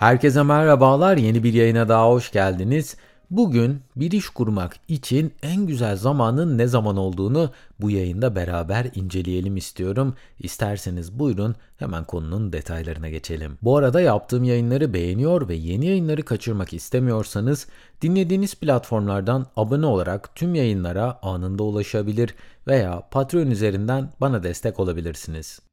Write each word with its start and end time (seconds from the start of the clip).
Herkese 0.00 0.42
merhabalar. 0.42 1.16
Yeni 1.16 1.44
bir 1.44 1.54
yayına 1.54 1.88
daha 1.88 2.08
hoş 2.10 2.32
geldiniz. 2.32 2.96
Bugün 3.30 3.80
bir 3.96 4.12
iş 4.12 4.28
kurmak 4.28 4.76
için 4.88 5.32
en 5.42 5.66
güzel 5.66 5.96
zamanın 5.96 6.58
ne 6.58 6.66
zaman 6.66 6.96
olduğunu 6.96 7.50
bu 7.80 7.90
yayında 7.90 8.34
beraber 8.34 8.86
inceleyelim 8.94 9.56
istiyorum. 9.56 10.14
İsterseniz 10.38 11.18
buyurun 11.18 11.54
hemen 11.76 12.04
konunun 12.04 12.52
detaylarına 12.52 13.08
geçelim. 13.08 13.58
Bu 13.62 13.76
arada 13.76 14.00
yaptığım 14.00 14.44
yayınları 14.44 14.94
beğeniyor 14.94 15.48
ve 15.48 15.54
yeni 15.54 15.86
yayınları 15.86 16.22
kaçırmak 16.22 16.72
istemiyorsanız 16.72 17.66
dinlediğiniz 18.02 18.54
platformlardan 18.54 19.46
abone 19.56 19.86
olarak 19.86 20.34
tüm 20.34 20.54
yayınlara 20.54 21.18
anında 21.22 21.62
ulaşabilir 21.62 22.34
veya 22.66 23.02
Patreon 23.10 23.50
üzerinden 23.50 24.10
bana 24.20 24.42
destek 24.42 24.80
olabilirsiniz. 24.80 25.69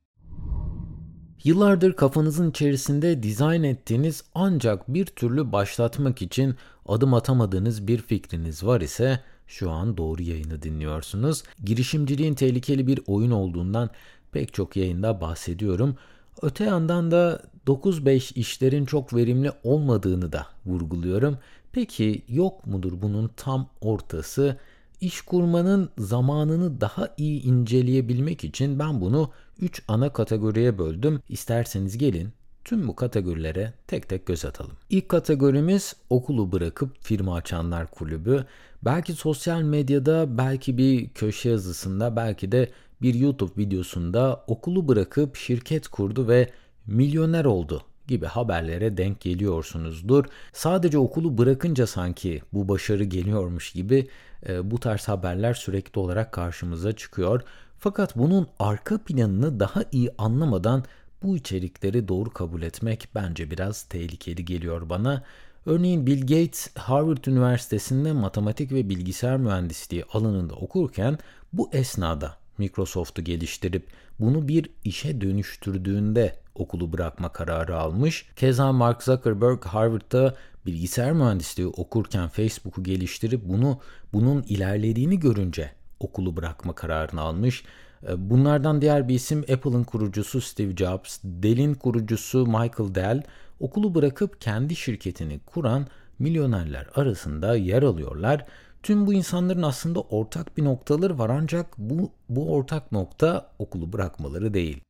Yıllardır 1.44 1.94
kafanızın 1.94 2.50
içerisinde 2.50 3.24
dizayn 3.24 3.64
ettiğiniz 3.64 4.24
ancak 4.36 4.94
bir 4.94 5.06
türlü 5.06 5.52
başlatmak 5.52 6.22
için 6.22 6.56
adım 6.88 7.14
atamadığınız 7.14 7.88
bir 7.88 7.98
fikriniz 7.98 8.64
var 8.64 8.82
ise 8.82 9.20
şu 9.48 9.72
an 9.72 9.98
doğru 9.98 10.22
yayını 10.22 10.62
dinliyorsunuz. 10.62 11.44
Girişimciliğin 11.66 12.34
tehlikeli 12.34 12.88
bir 12.88 13.02
oyun 13.08 13.32
olduğundan 13.32 13.90
pek 14.32 14.54
çok 14.54 14.76
yayında 14.76 15.22
bahsediyorum. 15.22 15.96
Öte 16.42 16.64
yandan 16.64 17.12
da 17.12 17.42
9-5 17.68 18.34
işlerin 18.34 18.86
çok 18.86 19.14
verimli 19.14 19.52
olmadığını 19.64 20.32
da 20.32 20.48
vurguluyorum. 20.66 21.38
Peki 21.72 22.24
yok 22.28 22.68
mudur 22.68 22.94
bunun 23.02 23.32
tam 23.38 23.70
ortası? 23.82 24.58
İş 25.02 25.22
kurmanın 25.22 25.90
zamanını 25.98 26.82
daha 26.82 27.10
iyi 27.18 27.44
inceleyebilmek 27.44 28.44
için 28.44 28.80
ben 28.80 29.02
bunu 29.02 29.32
3 29.62 29.82
ana 29.88 30.14
kategoriye 30.14 30.78
böldüm. 30.78 31.22
İsterseniz 31.30 31.98
gelin 31.98 32.30
tüm 32.66 32.88
bu 32.88 32.96
kategorilere 32.96 33.74
tek 33.88 34.10
tek 34.10 34.26
göz 34.26 34.46
atalım. 34.46 34.72
İlk 34.90 35.10
kategorimiz 35.10 35.96
okulu 36.10 36.52
bırakıp 36.52 37.04
firma 37.04 37.36
açanlar 37.36 37.88
kulübü. 37.92 38.46
Belki 38.86 39.14
sosyal 39.14 39.62
medyada, 39.62 40.38
belki 40.38 40.78
bir 40.78 41.10
köşe 41.10 41.50
yazısında, 41.50 42.16
belki 42.16 42.52
de 42.52 42.70
bir 43.02 43.14
YouTube 43.14 43.52
videosunda 43.58 44.44
okulu 44.48 44.88
bırakıp 44.88 45.36
şirket 45.36 45.88
kurdu 45.88 46.28
ve 46.28 46.50
milyoner 46.88 47.46
oldu 47.46 47.82
gibi 48.08 48.26
haberlere 48.26 48.98
denk 48.98 49.22
geliyorsunuzdur. 49.22 50.26
Sadece 50.54 50.98
okulu 50.98 51.38
bırakınca 51.38 51.88
sanki 51.88 52.42
bu 52.54 52.70
başarı 52.70 53.04
geliyormuş 53.04 53.72
gibi 53.72 54.08
e, 54.50 54.72
bu 54.72 54.80
tarz 54.80 55.08
haberler 55.08 55.54
sürekli 55.54 56.00
olarak 56.00 56.32
karşımıza 56.32 56.92
çıkıyor. 56.92 57.42
Fakat 57.80 58.18
bunun 58.18 58.48
arka 58.60 58.98
planını 58.98 59.60
daha 59.60 59.84
iyi 59.92 60.10
anlamadan 60.18 60.84
bu 61.24 61.38
içerikleri 61.38 62.08
doğru 62.08 62.30
kabul 62.30 62.62
etmek 62.62 63.08
bence 63.16 63.52
biraz 63.52 63.84
tehlikeli 63.84 64.46
geliyor 64.46 64.90
bana. 64.90 65.24
Örneğin 65.66 66.08
Bill 66.08 66.22
Gates 66.22 66.78
Harvard 66.78 67.26
Üniversitesi'nde 67.26 68.14
matematik 68.14 68.72
ve 68.72 68.90
bilgisayar 68.90 69.38
mühendisliği 69.38 70.04
alanında 70.14 70.54
okurken 70.56 71.18
bu 71.54 71.70
esnada 71.74 72.38
Microsoft'u 72.58 73.22
geliştirip 73.22 73.88
bunu 74.20 74.48
bir 74.48 74.70
işe 74.84 75.22
dönüştürdüğünde 75.22 76.40
okulu 76.56 76.94
bırakma 76.94 77.30
kararı 77.30 77.78
almış. 77.78 78.26
Keza 78.36 78.72
Mark 78.72 79.04
Zuckerberg 79.04 79.66
Harvard'da 79.66 80.36
bilgisayar 80.66 81.12
mühendisliği 81.12 81.68
okurken 81.68 82.28
Facebook'u 82.28 82.84
geliştirip 82.84 83.42
bunu 83.44 83.80
bunun 84.14 84.44
ilerlediğini 84.44 85.20
görünce 85.20 85.77
okulu 86.00 86.38
bırakma 86.38 86.76
kararını 86.76 87.22
almış. 87.22 87.64
E, 88.08 88.30
bunlardan 88.30 88.82
diğer 88.82 89.08
bir 89.08 89.16
isim 89.16 89.40
Apple'ın 89.40 89.84
kurucusu 89.84 90.42
Steve 90.42 90.76
Jobs, 90.76 91.20
Dell'in 91.24 91.74
kurucusu 91.74 92.46
Michael 92.46 92.96
Dell 92.96 93.24
okulu 93.60 93.96
bırakıp 93.96 94.42
kendi 94.42 94.76
şirketini 94.76 95.40
kuran 95.40 95.88
milyonerler 96.20 96.88
arasında 96.96 97.56
yer 97.56 97.84
alıyorlar. 97.84 98.46
Tüm 98.84 99.08
bu 99.08 99.14
insanların 99.14 99.64
aslında 99.64 100.02
ortak 100.02 100.58
bir 100.58 100.66
noktaları 100.66 101.20
var 101.20 101.30
ancak 101.30 101.78
bu, 101.78 102.12
bu 102.30 102.54
ortak 102.54 102.92
nokta 102.92 103.52
okulu 103.60 103.94
bırakmaları 103.94 104.54
değil. 104.54 104.82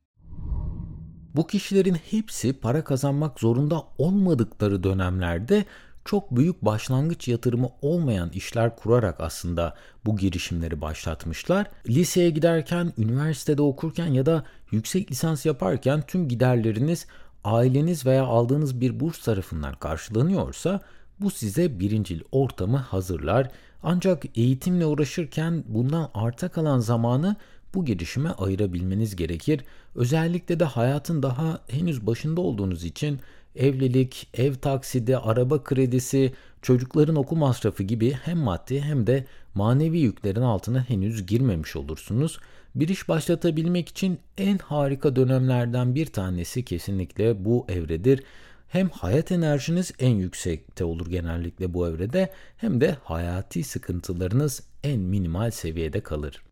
Bu 1.36 1.46
kişilerin 1.46 1.94
hepsi 1.94 2.52
para 2.52 2.84
kazanmak 2.84 3.40
zorunda 3.40 3.82
olmadıkları 3.98 4.82
dönemlerde 4.82 5.64
çok 6.08 6.36
büyük 6.36 6.64
başlangıç 6.64 7.28
yatırımı 7.28 7.68
olmayan 7.82 8.30
işler 8.30 8.76
kurarak 8.76 9.20
aslında 9.20 9.74
bu 10.06 10.16
girişimleri 10.16 10.80
başlatmışlar. 10.80 11.66
Liseye 11.88 12.30
giderken, 12.30 12.92
üniversitede 12.98 13.62
okurken 13.62 14.06
ya 14.06 14.26
da 14.26 14.44
yüksek 14.70 15.10
lisans 15.10 15.46
yaparken 15.46 16.02
tüm 16.06 16.28
giderleriniz 16.28 17.06
aileniz 17.44 18.06
veya 18.06 18.24
aldığınız 18.24 18.80
bir 18.80 19.00
burs 19.00 19.24
tarafından 19.24 19.74
karşılanıyorsa 19.74 20.80
bu 21.20 21.30
size 21.30 21.80
birincil 21.80 22.20
ortamı 22.32 22.76
hazırlar. 22.76 23.50
Ancak 23.82 24.38
eğitimle 24.38 24.86
uğraşırken 24.86 25.64
bundan 25.68 26.10
arta 26.14 26.48
kalan 26.48 26.78
zamanı 26.78 27.36
bu 27.74 27.84
girişime 27.84 28.30
ayırabilmeniz 28.30 29.16
gerekir. 29.16 29.60
Özellikle 29.94 30.60
de 30.60 30.64
hayatın 30.64 31.22
daha 31.22 31.60
henüz 31.68 32.06
başında 32.06 32.40
olduğunuz 32.40 32.84
için 32.84 33.20
evlilik, 33.58 34.28
ev 34.34 34.54
taksidi, 34.54 35.16
araba 35.16 35.64
kredisi, 35.64 36.32
çocukların 36.62 37.16
okul 37.16 37.36
masrafı 37.36 37.82
gibi 37.82 38.12
hem 38.12 38.38
maddi 38.38 38.80
hem 38.80 39.06
de 39.06 39.24
manevi 39.54 39.98
yüklerin 39.98 40.40
altına 40.40 40.82
henüz 40.88 41.26
girmemiş 41.26 41.76
olursunuz. 41.76 42.38
Bir 42.74 42.88
iş 42.88 43.08
başlatabilmek 43.08 43.88
için 43.88 44.18
en 44.38 44.58
harika 44.58 45.16
dönemlerden 45.16 45.94
bir 45.94 46.06
tanesi 46.06 46.64
kesinlikle 46.64 47.44
bu 47.44 47.66
evredir. 47.68 48.22
Hem 48.68 48.88
hayat 48.88 49.32
enerjiniz 49.32 49.92
en 49.98 50.14
yüksekte 50.14 50.84
olur 50.84 51.06
genellikle 51.06 51.74
bu 51.74 51.88
evrede 51.88 52.32
hem 52.56 52.80
de 52.80 52.96
hayati 53.04 53.62
sıkıntılarınız 53.62 54.62
en 54.84 55.00
minimal 55.00 55.50
seviyede 55.50 56.00
kalır. 56.00 56.42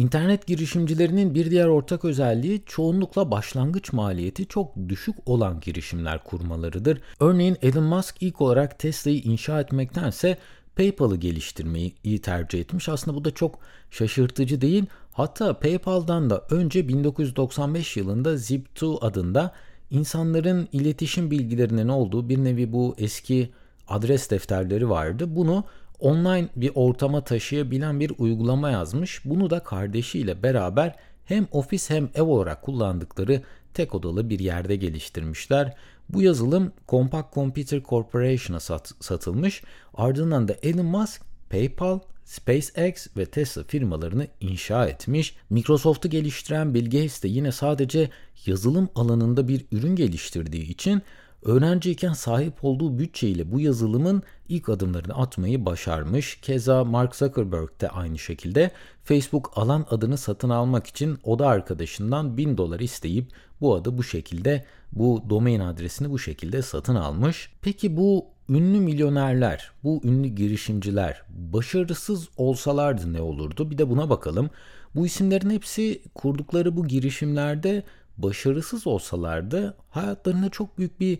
İnternet 0.00 0.46
girişimcilerinin 0.46 1.34
bir 1.34 1.50
diğer 1.50 1.66
ortak 1.66 2.04
özelliği 2.04 2.62
çoğunlukla 2.66 3.30
başlangıç 3.30 3.92
maliyeti 3.92 4.46
çok 4.46 4.72
düşük 4.88 5.16
olan 5.26 5.60
girişimler 5.60 6.24
kurmalarıdır. 6.24 7.00
Örneğin 7.20 7.56
Elon 7.62 7.84
Musk 7.84 8.16
ilk 8.20 8.40
olarak 8.40 8.78
Tesla'yı 8.78 9.18
inşa 9.18 9.60
etmektense 9.60 10.38
PayPal'ı 10.76 11.16
geliştirmeyi 11.16 11.94
iyi 12.04 12.18
tercih 12.20 12.60
etmiş. 12.60 12.88
Aslında 12.88 13.16
bu 13.16 13.24
da 13.24 13.30
çok 13.30 13.58
şaşırtıcı 13.90 14.60
değil. 14.60 14.84
Hatta 15.12 15.58
PayPal'dan 15.58 16.30
da 16.30 16.44
önce 16.50 16.88
1995 16.88 17.96
yılında 17.96 18.34
Zip2 18.34 18.98
adında 19.00 19.52
insanların 19.90 20.68
iletişim 20.72 21.30
bilgilerinin 21.30 21.88
olduğu 21.88 22.28
bir 22.28 22.44
nevi 22.44 22.72
bu 22.72 22.94
eski 22.98 23.50
adres 23.88 24.30
defterleri 24.30 24.90
vardı. 24.90 25.36
Bunu 25.36 25.64
online 26.00 26.48
bir 26.56 26.70
ortama 26.74 27.24
taşıyabilen 27.24 28.00
bir 28.00 28.12
uygulama 28.18 28.70
yazmış. 28.70 29.24
Bunu 29.24 29.50
da 29.50 29.60
kardeşiyle 29.60 30.42
beraber 30.42 30.94
hem 31.24 31.46
ofis 31.52 31.90
hem 31.90 32.08
ev 32.14 32.22
olarak 32.22 32.62
kullandıkları 32.62 33.42
tek 33.74 33.94
odalı 33.94 34.30
bir 34.30 34.38
yerde 34.38 34.76
geliştirmişler. 34.76 35.74
Bu 36.08 36.22
yazılım 36.22 36.72
Compaq 36.88 37.24
Computer 37.34 37.82
Corporation'a 37.82 38.60
sat, 38.60 38.92
satılmış. 39.00 39.62
Ardından 39.94 40.48
da 40.48 40.56
Elon 40.62 40.86
Musk, 40.86 41.22
PayPal, 41.50 42.00
SpaceX 42.24 43.06
ve 43.16 43.26
Tesla 43.26 43.64
firmalarını 43.64 44.26
inşa 44.40 44.86
etmiş. 44.86 45.36
Microsoft'u 45.50 46.10
geliştiren 46.10 46.74
Bill 46.74 46.84
Gates 46.84 47.22
de 47.22 47.28
yine 47.28 47.52
sadece 47.52 48.10
yazılım 48.46 48.88
alanında 48.94 49.48
bir 49.48 49.66
ürün 49.72 49.96
geliştirdiği 49.96 50.68
için 50.68 51.02
Öğrenciyken 51.42 52.12
sahip 52.12 52.64
olduğu 52.64 52.98
bütçeyle 52.98 53.52
bu 53.52 53.60
yazılımın 53.60 54.22
ilk 54.48 54.68
adımlarını 54.68 55.14
atmayı 55.14 55.66
başarmış. 55.66 56.40
Keza 56.40 56.84
Mark 56.84 57.16
Zuckerberg 57.16 57.80
de 57.80 57.88
aynı 57.88 58.18
şekilde 58.18 58.70
Facebook 59.04 59.52
alan 59.54 59.86
adını 59.90 60.18
satın 60.18 60.50
almak 60.50 60.86
için 60.86 61.18
oda 61.24 61.48
arkadaşından 61.48 62.36
1000 62.36 62.56
dolar 62.56 62.80
isteyip 62.80 63.32
bu 63.60 63.74
adı 63.74 63.98
bu 63.98 64.02
şekilde 64.02 64.64
bu 64.92 65.24
domain 65.30 65.60
adresini 65.60 66.10
bu 66.10 66.18
şekilde 66.18 66.62
satın 66.62 66.94
almış. 66.94 67.52
Peki 67.62 67.96
bu 67.96 68.26
ünlü 68.48 68.80
milyonerler, 68.80 69.70
bu 69.84 70.00
ünlü 70.04 70.28
girişimciler 70.28 71.22
başarısız 71.28 72.28
olsalardı 72.36 73.12
ne 73.12 73.20
olurdu? 73.20 73.70
Bir 73.70 73.78
de 73.78 73.90
buna 73.90 74.10
bakalım. 74.10 74.50
Bu 74.94 75.06
isimlerin 75.06 75.50
hepsi 75.50 76.02
kurdukları 76.14 76.76
bu 76.76 76.86
girişimlerde 76.86 77.82
başarısız 78.22 78.86
olsalardı 78.86 79.76
hayatlarına 79.90 80.48
çok 80.48 80.78
büyük 80.78 81.00
bir 81.00 81.18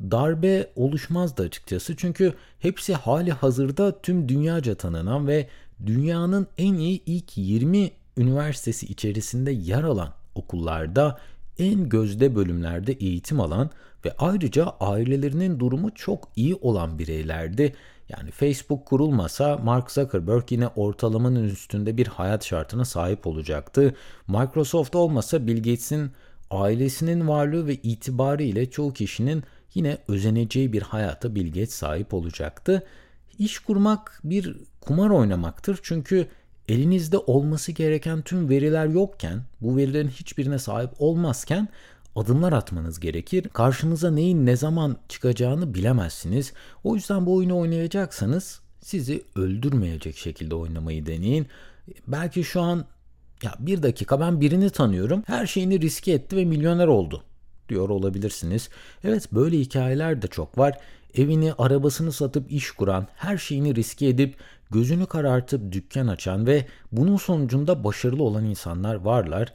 darbe 0.00 0.70
oluşmazdı 0.76 1.42
açıkçası. 1.42 1.96
Çünkü 1.96 2.34
hepsi 2.58 2.94
hali 2.94 3.32
hazırda 3.32 4.02
tüm 4.02 4.28
dünyaca 4.28 4.74
tanınan 4.74 5.26
ve 5.26 5.48
dünyanın 5.86 6.46
en 6.58 6.74
iyi 6.74 7.02
ilk 7.06 7.38
20 7.38 7.90
üniversitesi 8.16 8.86
içerisinde 8.86 9.50
yer 9.50 9.82
alan 9.82 10.12
okullarda 10.34 11.18
en 11.58 11.88
gözde 11.88 12.36
bölümlerde 12.36 12.92
eğitim 12.92 13.40
alan 13.40 13.70
ve 14.04 14.14
ayrıca 14.18 14.66
ailelerinin 14.80 15.60
durumu 15.60 15.94
çok 15.94 16.28
iyi 16.36 16.54
olan 16.54 16.98
bireylerdi. 16.98 17.74
Yani 18.08 18.30
Facebook 18.30 18.86
kurulmasa 18.86 19.56
Mark 19.56 19.90
Zuckerberg 19.90 20.52
yine 20.52 20.68
ortalamanın 20.68 21.44
üstünde 21.44 21.96
bir 21.96 22.06
hayat 22.06 22.44
şartına 22.44 22.84
sahip 22.84 23.26
olacaktı. 23.26 23.94
Microsoft 24.28 24.94
olmasa 24.94 25.46
Bill 25.46 25.56
Gates'in 25.56 26.12
ailesinin 26.52 27.28
varlığı 27.28 27.66
ve 27.66 27.74
itibarı 27.74 28.42
ile 28.42 28.70
çoğu 28.70 28.92
kişinin 28.92 29.42
yine 29.74 29.98
özeneceği 30.08 30.72
bir 30.72 30.82
hayata 30.82 31.34
Bill 31.34 31.66
sahip 31.66 32.14
olacaktı. 32.14 32.82
İş 33.38 33.58
kurmak 33.58 34.20
bir 34.24 34.56
kumar 34.80 35.10
oynamaktır 35.10 35.80
çünkü 35.82 36.28
elinizde 36.68 37.18
olması 37.18 37.72
gereken 37.72 38.22
tüm 38.22 38.48
veriler 38.48 38.86
yokken, 38.86 39.42
bu 39.60 39.76
verilerin 39.76 40.08
hiçbirine 40.08 40.58
sahip 40.58 40.90
olmazken 40.98 41.68
adımlar 42.16 42.52
atmanız 42.52 43.00
gerekir. 43.00 43.48
Karşınıza 43.52 44.10
neyin 44.10 44.46
ne 44.46 44.56
zaman 44.56 44.96
çıkacağını 45.08 45.74
bilemezsiniz. 45.74 46.52
O 46.84 46.94
yüzden 46.94 47.26
bu 47.26 47.34
oyunu 47.34 47.58
oynayacaksanız 47.58 48.60
sizi 48.80 49.22
öldürmeyecek 49.36 50.16
şekilde 50.16 50.54
oynamayı 50.54 51.06
deneyin. 51.06 51.46
Belki 52.06 52.44
şu 52.44 52.60
an 52.60 52.84
ya 53.42 53.54
bir 53.58 53.82
dakika 53.82 54.20
ben 54.20 54.40
birini 54.40 54.70
tanıyorum. 54.70 55.22
Her 55.26 55.46
şeyini 55.46 55.80
riske 55.80 56.12
etti 56.12 56.36
ve 56.36 56.44
milyoner 56.44 56.86
oldu 56.86 57.22
diyor 57.68 57.88
olabilirsiniz. 57.88 58.68
Evet 59.04 59.32
böyle 59.32 59.58
hikayeler 59.58 60.22
de 60.22 60.26
çok 60.26 60.58
var. 60.58 60.78
Evini, 61.14 61.52
arabasını 61.52 62.12
satıp 62.12 62.52
iş 62.52 62.70
kuran, 62.70 63.06
her 63.16 63.38
şeyini 63.38 63.74
riske 63.74 64.06
edip 64.06 64.36
gözünü 64.70 65.06
karartıp 65.06 65.72
dükkan 65.72 66.06
açan 66.06 66.46
ve 66.46 66.66
bunun 66.92 67.16
sonucunda 67.16 67.84
başarılı 67.84 68.22
olan 68.22 68.44
insanlar 68.44 68.94
varlar. 68.94 69.52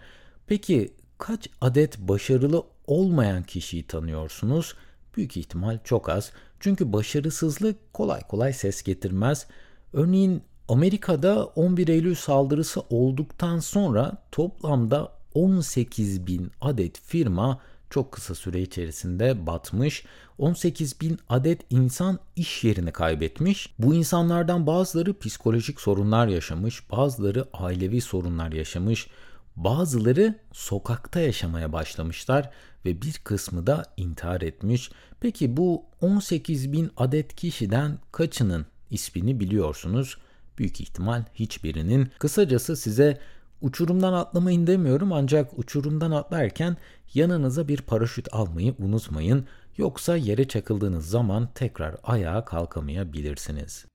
Peki 0.47 0.93
kaç 1.17 1.49
adet 1.61 1.97
başarılı 1.99 2.63
olmayan 2.87 3.43
kişiyi 3.43 3.87
tanıyorsunuz? 3.87 4.75
Büyük 5.17 5.37
ihtimal 5.37 5.79
çok 5.83 6.09
az. 6.09 6.31
Çünkü 6.59 6.93
başarısızlık 6.93 7.93
kolay 7.93 8.21
kolay 8.21 8.53
ses 8.53 8.83
getirmez. 8.83 9.47
Örneğin 9.93 10.43
Amerika'da 10.67 11.45
11 11.45 11.87
Eylül 11.87 12.15
saldırısı 12.15 12.81
olduktan 12.89 13.59
sonra 13.59 14.17
toplamda 14.31 15.11
18 15.33 16.27
bin 16.27 16.51
adet 16.61 17.01
firma 17.01 17.59
çok 17.89 18.11
kısa 18.11 18.35
süre 18.35 18.61
içerisinde 18.61 19.47
batmış. 19.47 20.05
18 20.37 21.01
bin 21.01 21.19
adet 21.29 21.61
insan 21.69 22.19
iş 22.35 22.63
yerini 22.63 22.91
kaybetmiş. 22.91 23.73
Bu 23.79 23.93
insanlardan 23.93 24.67
bazıları 24.67 25.19
psikolojik 25.19 25.81
sorunlar 25.81 26.27
yaşamış, 26.27 26.91
bazıları 26.91 27.47
ailevi 27.53 28.01
sorunlar 28.01 28.51
yaşamış, 28.51 29.07
bazıları 29.55 30.35
sokakta 30.51 31.19
yaşamaya 31.19 31.73
başlamışlar 31.73 32.49
ve 32.85 33.01
bir 33.01 33.13
kısmı 33.13 33.67
da 33.67 33.85
intihar 33.97 34.41
etmiş. 34.41 34.91
Peki 35.19 35.57
bu 35.57 35.83
18 36.01 36.71
bin 36.71 36.91
adet 36.97 37.35
kişiden 37.35 37.97
kaçının 38.11 38.65
ismini 38.91 39.39
biliyorsunuz? 39.39 40.17
Büyük 40.57 40.81
ihtimal 40.81 41.23
hiçbirinin. 41.33 42.11
Kısacası 42.19 42.77
size 42.77 43.19
uçurumdan 43.61 44.13
atlamayın 44.13 44.67
demiyorum 44.67 45.13
ancak 45.13 45.59
uçurumdan 45.59 46.11
atlarken 46.11 46.77
yanınıza 47.13 47.67
bir 47.67 47.81
paraşüt 47.81 48.27
almayı 48.31 48.75
unutmayın. 48.79 49.45
Yoksa 49.77 50.17
yere 50.17 50.47
çakıldığınız 50.47 51.09
zaman 51.09 51.49
tekrar 51.55 51.95
ayağa 52.03 52.45
kalkamayabilirsiniz. 52.45 53.85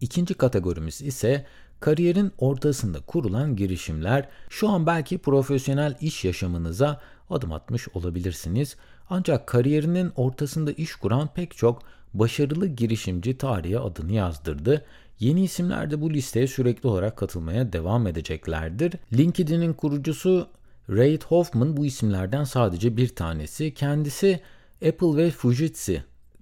İkinci 0.00 0.34
kategorimiz 0.34 1.02
ise 1.02 1.46
kariyerin 1.80 2.32
ortasında 2.38 3.00
kurulan 3.00 3.56
girişimler. 3.56 4.28
Şu 4.48 4.68
an 4.68 4.86
belki 4.86 5.18
profesyonel 5.18 5.96
iş 6.00 6.24
yaşamınıza 6.24 7.00
adım 7.30 7.52
atmış 7.52 7.88
olabilirsiniz. 7.88 8.76
Ancak 9.10 9.46
kariyerinin 9.46 10.12
ortasında 10.16 10.72
iş 10.72 10.94
kuran 10.94 11.28
pek 11.34 11.56
çok 11.56 11.82
başarılı 12.14 12.66
girişimci 12.66 13.38
tarihe 13.38 13.78
adını 13.78 14.12
yazdırdı. 14.12 14.84
Yeni 15.20 15.44
isimler 15.44 15.90
de 15.90 16.00
bu 16.00 16.10
listeye 16.10 16.46
sürekli 16.46 16.88
olarak 16.88 17.16
katılmaya 17.16 17.72
devam 17.72 18.06
edeceklerdir. 18.06 18.92
LinkedIn'in 19.12 19.72
kurucusu 19.72 20.48
Reid 20.90 21.22
Hoffman 21.22 21.76
bu 21.76 21.86
isimlerden 21.86 22.44
sadece 22.44 22.96
bir 22.96 23.08
tanesi. 23.08 23.74
Kendisi 23.74 24.40
Apple 24.88 25.16
ve 25.16 25.30
Fujitsu 25.30 25.92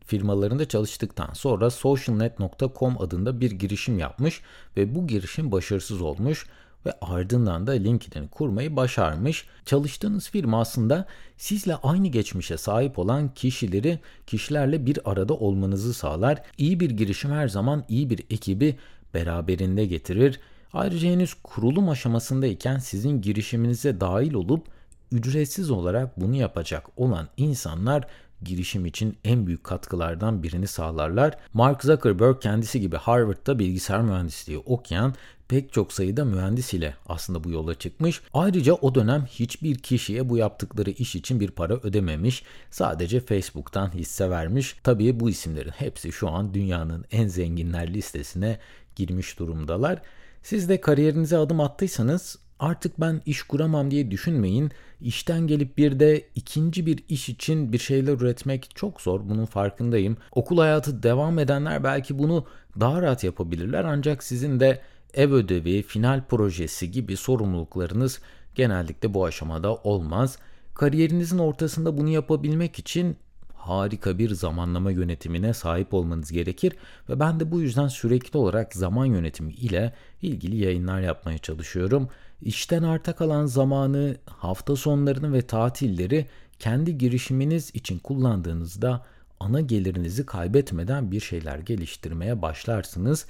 firmalarında 0.06 0.68
çalıştıktan 0.68 1.32
sonra 1.32 1.70
socialnet.com 1.70 3.02
adında 3.02 3.40
bir 3.40 3.50
girişim 3.50 3.98
yapmış 3.98 4.42
ve 4.76 4.94
bu 4.94 5.06
girişim 5.06 5.52
başarısız 5.52 6.02
olmuş 6.02 6.46
ve 6.86 6.92
ardından 7.00 7.66
da 7.66 7.72
LinkedIn 7.72 8.26
kurmayı 8.26 8.76
başarmış. 8.76 9.46
Çalıştığınız 9.64 10.30
firma 10.30 10.60
aslında 10.60 11.06
sizle 11.36 11.74
aynı 11.74 12.08
geçmişe 12.08 12.56
sahip 12.56 12.98
olan 12.98 13.34
kişileri 13.34 13.98
kişilerle 14.26 14.86
bir 14.86 15.10
arada 15.10 15.34
olmanızı 15.34 15.94
sağlar. 15.94 16.42
İyi 16.58 16.80
bir 16.80 16.90
girişim 16.90 17.30
her 17.30 17.48
zaman 17.48 17.84
iyi 17.88 18.10
bir 18.10 18.24
ekibi 18.30 18.76
beraberinde 19.14 19.86
getirir. 19.86 20.40
Ayrıca 20.72 21.08
henüz 21.08 21.34
kurulum 21.34 21.88
aşamasındayken 21.88 22.78
sizin 22.78 23.20
girişiminize 23.20 24.00
dahil 24.00 24.34
olup 24.34 24.66
ücretsiz 25.12 25.70
olarak 25.70 26.20
bunu 26.20 26.36
yapacak 26.36 26.86
olan 26.96 27.28
insanlar 27.36 28.06
girişim 28.42 28.86
için 28.86 29.16
en 29.24 29.46
büyük 29.46 29.64
katkılardan 29.64 30.42
birini 30.42 30.66
sağlarlar. 30.66 31.38
Mark 31.52 31.84
Zuckerberg 31.84 32.40
kendisi 32.40 32.80
gibi 32.80 32.96
Harvard'da 32.96 33.58
bilgisayar 33.58 34.02
mühendisliği 34.02 34.58
okuyan 34.58 35.14
pek 35.48 35.72
çok 35.72 35.92
sayıda 35.92 36.24
mühendis 36.24 36.74
ile 36.74 36.94
aslında 37.08 37.44
bu 37.44 37.50
yola 37.50 37.74
çıkmış. 37.74 38.22
Ayrıca 38.34 38.72
o 38.72 38.94
dönem 38.94 39.26
hiçbir 39.26 39.78
kişiye 39.78 40.28
bu 40.28 40.36
yaptıkları 40.36 40.90
iş 40.90 41.16
için 41.16 41.40
bir 41.40 41.50
para 41.50 41.74
ödememiş. 41.74 42.42
Sadece 42.70 43.20
Facebook'tan 43.20 43.94
hisse 43.94 44.30
vermiş. 44.30 44.76
Tabii 44.82 45.20
bu 45.20 45.30
isimlerin 45.30 45.70
hepsi 45.70 46.12
şu 46.12 46.28
an 46.28 46.54
dünyanın 46.54 47.04
en 47.10 47.26
zenginler 47.26 47.94
listesine 47.94 48.58
girmiş 48.96 49.38
durumdalar. 49.38 50.02
Siz 50.42 50.68
de 50.68 50.80
kariyerinize 50.80 51.36
adım 51.36 51.60
attıysanız 51.60 52.38
artık 52.58 53.00
ben 53.00 53.22
iş 53.26 53.42
kuramam 53.42 53.90
diye 53.90 54.10
düşünmeyin. 54.10 54.70
İşten 55.00 55.46
gelip 55.46 55.78
bir 55.78 56.00
de 56.00 56.24
ikinci 56.34 56.86
bir 56.86 57.04
iş 57.08 57.28
için 57.28 57.72
bir 57.72 57.78
şeyler 57.78 58.12
üretmek 58.12 58.70
çok 58.74 59.00
zor. 59.00 59.20
Bunun 59.28 59.44
farkındayım. 59.44 60.16
Okul 60.32 60.58
hayatı 60.58 61.02
devam 61.02 61.38
edenler 61.38 61.84
belki 61.84 62.18
bunu 62.18 62.46
daha 62.80 63.02
rahat 63.02 63.24
yapabilirler 63.24 63.84
ancak 63.84 64.22
sizin 64.22 64.60
de 64.60 64.80
ev 65.14 65.32
ödevi, 65.32 65.82
final 65.82 66.24
projesi 66.24 66.90
gibi 66.90 67.16
sorumluluklarınız 67.16 68.20
genellikle 68.54 69.14
bu 69.14 69.24
aşamada 69.24 69.74
olmaz. 69.74 70.38
Kariyerinizin 70.74 71.38
ortasında 71.38 71.96
bunu 71.96 72.08
yapabilmek 72.08 72.78
için 72.78 73.16
harika 73.54 74.18
bir 74.18 74.30
zamanlama 74.30 74.90
yönetimine 74.90 75.54
sahip 75.54 75.94
olmanız 75.94 76.32
gerekir 76.32 76.72
ve 77.08 77.20
ben 77.20 77.40
de 77.40 77.50
bu 77.50 77.60
yüzden 77.60 77.88
sürekli 77.88 78.38
olarak 78.38 78.74
zaman 78.74 79.06
yönetimi 79.06 79.52
ile 79.52 79.92
ilgili 80.22 80.56
yayınlar 80.56 81.00
yapmaya 81.00 81.38
çalışıyorum. 81.38 82.08
İşten 82.42 82.82
arta 82.82 83.12
kalan 83.12 83.46
zamanı, 83.46 84.16
hafta 84.26 84.76
sonlarını 84.76 85.32
ve 85.32 85.42
tatilleri 85.42 86.26
kendi 86.58 86.98
girişiminiz 86.98 87.70
için 87.74 87.98
kullandığınızda 87.98 89.06
ana 89.40 89.60
gelirinizi 89.60 90.26
kaybetmeden 90.26 91.10
bir 91.10 91.20
şeyler 91.20 91.58
geliştirmeye 91.58 92.42
başlarsınız. 92.42 93.26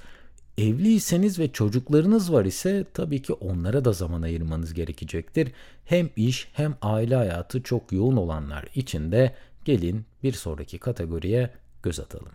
Evliyseniz 0.57 1.39
ve 1.39 1.51
çocuklarınız 1.51 2.33
var 2.33 2.45
ise 2.45 2.85
tabii 2.93 3.21
ki 3.21 3.33
onlara 3.33 3.85
da 3.85 3.93
zaman 3.93 4.21
ayırmanız 4.21 4.73
gerekecektir. 4.73 5.51
Hem 5.85 6.09
iş 6.15 6.47
hem 6.53 6.75
aile 6.81 7.15
hayatı 7.15 7.63
çok 7.63 7.91
yoğun 7.91 8.17
olanlar 8.17 8.65
için 8.75 9.11
de 9.11 9.35
gelin 9.65 10.05
bir 10.23 10.33
sonraki 10.33 10.77
kategoriye 10.77 11.49
göz 11.83 11.99
atalım. 11.99 12.31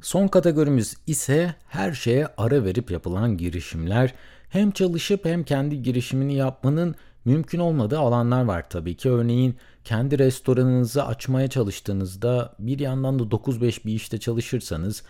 Son 0.00 0.28
kategorimiz 0.28 0.96
ise 1.06 1.54
her 1.68 1.92
şeye 1.92 2.28
ara 2.36 2.64
verip 2.64 2.90
yapılan 2.90 3.36
girişimler. 3.36 4.14
Hem 4.48 4.70
çalışıp 4.70 5.24
hem 5.24 5.44
kendi 5.44 5.82
girişimini 5.82 6.34
yapmanın 6.34 6.94
mümkün 7.24 7.58
olmadığı 7.58 7.98
alanlar 7.98 8.44
var 8.44 8.70
tabii 8.70 8.96
ki. 8.96 9.10
Örneğin 9.10 9.56
kendi 9.84 10.18
restoranınızı 10.18 11.04
açmaya 11.04 11.48
çalıştığınızda 11.48 12.54
bir 12.58 12.78
yandan 12.78 13.18
da 13.18 13.22
9-5 13.22 13.84
bir 13.84 13.92
işte 13.92 14.18
çalışırsanız 14.18 15.02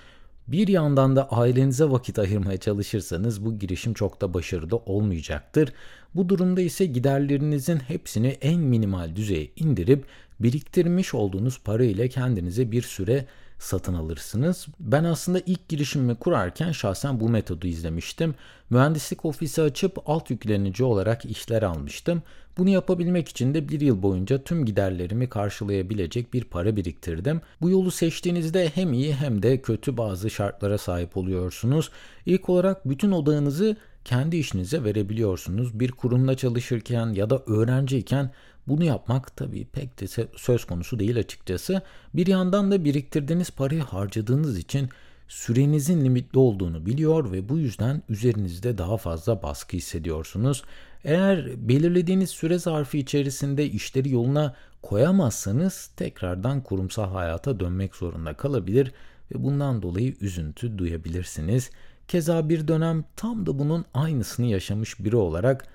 bir 0.48 0.68
yandan 0.68 1.16
da 1.16 1.28
ailenize 1.28 1.84
vakit 1.84 2.18
ayırmaya 2.18 2.56
çalışırsanız 2.56 3.44
bu 3.44 3.58
girişim 3.58 3.94
çok 3.94 4.20
da 4.20 4.34
başarılı 4.34 4.76
olmayacaktır. 4.76 5.72
Bu 6.14 6.28
durumda 6.28 6.60
ise 6.60 6.86
giderlerinizin 6.86 7.76
hepsini 7.76 8.28
en 8.28 8.60
minimal 8.60 9.16
düzeye 9.16 9.48
indirip 9.56 10.04
biriktirmiş 10.40 11.14
olduğunuz 11.14 11.60
para 11.64 11.84
ile 11.84 12.08
kendinize 12.08 12.72
bir 12.72 12.82
süre 12.82 13.26
satın 13.60 13.94
alırsınız. 13.94 14.66
Ben 14.80 15.04
aslında 15.04 15.40
ilk 15.46 15.68
girişimimi 15.68 16.14
kurarken 16.14 16.72
şahsen 16.72 17.20
bu 17.20 17.28
metodu 17.28 17.66
izlemiştim. 17.66 18.34
Mühendislik 18.70 19.24
ofisi 19.24 19.62
açıp 19.62 19.98
alt 20.06 20.30
yüklenici 20.30 20.84
olarak 20.84 21.24
işler 21.24 21.62
almıştım. 21.62 22.22
Bunu 22.58 22.68
yapabilmek 22.68 23.28
için 23.28 23.54
de 23.54 23.68
bir 23.68 23.80
yıl 23.80 24.02
boyunca 24.02 24.42
tüm 24.42 24.64
giderlerimi 24.64 25.28
karşılayabilecek 25.28 26.34
bir 26.34 26.44
para 26.44 26.76
biriktirdim. 26.76 27.40
Bu 27.60 27.70
yolu 27.70 27.90
seçtiğinizde 27.90 28.70
hem 28.74 28.92
iyi 28.92 29.14
hem 29.14 29.42
de 29.42 29.62
kötü 29.62 29.96
bazı 29.96 30.30
şartlara 30.30 30.78
sahip 30.78 31.16
oluyorsunuz. 31.16 31.90
İlk 32.26 32.48
olarak 32.48 32.88
bütün 32.88 33.12
odağınızı 33.12 33.76
kendi 34.04 34.36
işinize 34.36 34.84
verebiliyorsunuz. 34.84 35.80
Bir 35.80 35.92
kurumda 35.92 36.36
çalışırken 36.36 37.06
ya 37.06 37.30
da 37.30 37.42
öğrenciyken 37.46 38.30
bunu 38.70 38.84
yapmak 38.84 39.36
tabii 39.36 39.64
pek 39.64 40.00
de 40.00 40.26
söz 40.36 40.64
konusu 40.64 40.98
değil 40.98 41.18
açıkçası. 41.18 41.82
Bir 42.14 42.26
yandan 42.26 42.70
da 42.70 42.84
biriktirdiğiniz 42.84 43.50
parayı 43.50 43.82
harcadığınız 43.82 44.58
için 44.58 44.88
sürenizin 45.28 46.04
limitli 46.04 46.38
olduğunu 46.38 46.86
biliyor 46.86 47.32
ve 47.32 47.48
bu 47.48 47.58
yüzden 47.58 48.02
üzerinizde 48.08 48.78
daha 48.78 48.96
fazla 48.96 49.42
baskı 49.42 49.76
hissediyorsunuz. 49.76 50.64
Eğer 51.04 51.68
belirlediğiniz 51.68 52.30
süre 52.30 52.58
zarfı 52.58 52.96
içerisinde 52.96 53.66
işleri 53.66 54.10
yoluna 54.10 54.54
koyamazsanız 54.82 55.90
tekrardan 55.96 56.62
kurumsal 56.62 57.12
hayata 57.12 57.60
dönmek 57.60 57.96
zorunda 57.96 58.34
kalabilir 58.34 58.92
ve 59.34 59.44
bundan 59.44 59.82
dolayı 59.82 60.14
üzüntü 60.20 60.78
duyabilirsiniz. 60.78 61.70
Keza 62.08 62.48
bir 62.48 62.68
dönem 62.68 63.04
tam 63.16 63.46
da 63.46 63.58
bunun 63.58 63.84
aynısını 63.94 64.46
yaşamış 64.46 65.04
biri 65.04 65.16
olarak 65.16 65.66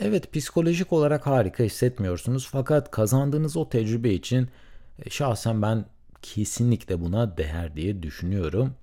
evet 0.00 0.32
psikolojik 0.32 0.92
olarak 0.92 1.26
harika 1.26 1.64
hissetmiyorsunuz 1.64 2.48
fakat 2.52 2.90
kazandığınız 2.90 3.56
o 3.56 3.68
tecrübe 3.68 4.10
için 4.10 4.48
e, 5.04 5.10
şahsen 5.10 5.62
ben 5.62 5.84
kesinlikle 6.22 7.00
buna 7.00 7.36
değer 7.36 7.76
diye 7.76 8.02
düşünüyorum. 8.02 8.74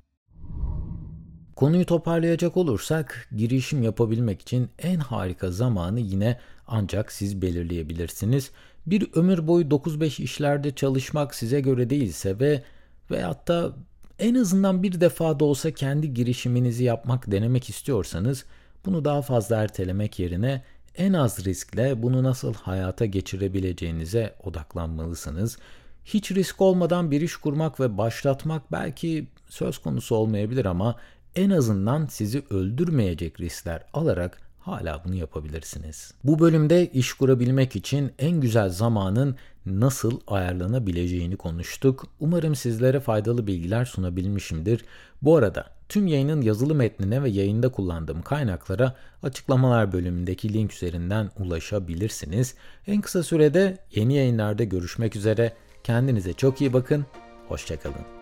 Konuyu 1.56 1.86
toparlayacak 1.86 2.58
olursak 2.58 3.30
girişim 3.36 3.84
yapabilmek 3.84 4.42
için 4.42 4.70
en 4.80 4.98
harika 4.98 5.52
zamanı 5.52 6.00
yine 6.00 6.40
ancak 6.68 7.12
siz 7.12 7.42
belirleyebilirsiniz. 7.42 8.52
Bir 8.86 9.08
ömür 9.16 9.48
boyu 9.48 9.66
9-5 9.66 10.24
işlerde 10.24 10.76
çalışmak 10.76 11.36
size 11.36 11.62
göre 11.62 11.90
değilse 11.90 12.40
ve 12.40 12.64
veyahut 13.12 13.48
da 13.48 13.74
en 14.20 14.36
azından 14.36 14.84
bir 14.84 15.02
defa 15.02 15.40
da 15.40 15.46
olsa 15.46 15.72
kendi 15.72 16.14
girişiminizi 16.14 16.84
yapmak 16.84 17.32
denemek 17.32 17.70
istiyorsanız 17.70 18.46
bunu 18.86 19.06
daha 19.06 19.22
fazla 19.22 19.56
ertelemek 19.56 20.20
yerine 20.20 20.64
en 20.98 21.14
az 21.14 21.46
riskle 21.46 22.04
bunu 22.04 22.24
nasıl 22.24 22.54
hayata 22.54 23.06
geçirebileceğinize 23.06 24.36
odaklanmalısınız. 24.44 25.58
Hiç 26.06 26.32
risk 26.32 26.62
olmadan 26.62 27.12
bir 27.12 27.22
iş 27.22 27.36
kurmak 27.36 27.80
ve 27.80 27.98
başlatmak 27.98 28.72
belki 28.72 29.28
söz 29.50 29.78
konusu 29.78 30.16
olmayabilir 30.16 30.66
ama 30.66 30.96
en 31.36 31.50
azından 31.50 32.06
sizi 32.06 32.44
öldürmeyecek 32.50 33.40
riskler 33.40 33.84
alarak 33.94 34.45
hala 34.66 35.02
bunu 35.06 35.16
yapabilirsiniz. 35.16 36.14
Bu 36.24 36.40
bölümde 36.40 36.92
iş 36.92 37.14
kurabilmek 37.14 37.76
için 37.76 38.12
en 38.20 38.42
güzel 38.42 38.70
zamanın 38.70 39.36
nasıl 39.66 40.20
ayarlanabileceğini 40.28 41.38
konuştuk. 41.38 42.08
Umarım 42.20 42.56
sizlere 42.56 43.00
faydalı 43.00 43.48
bilgiler 43.48 43.86
sunabilmişimdir. 43.86 44.86
Bu 45.22 45.38
arada 45.38 45.66
tüm 45.90 46.08
yayının 46.08 46.42
yazılı 46.42 46.76
metnine 46.76 47.24
ve 47.24 47.30
yayında 47.30 47.70
kullandığım 47.70 48.22
kaynaklara 48.22 48.96
açıklamalar 49.24 49.94
bölümündeki 49.94 50.54
link 50.54 50.74
üzerinden 50.74 51.32
ulaşabilirsiniz. 51.40 52.56
En 52.88 53.02
kısa 53.02 53.24
sürede 53.24 53.78
yeni 53.96 54.16
yayınlarda 54.16 54.64
görüşmek 54.64 55.16
üzere. 55.16 55.54
Kendinize 55.84 56.34
çok 56.34 56.62
iyi 56.62 56.74
bakın. 56.74 57.06
Hoşçakalın. 57.48 58.15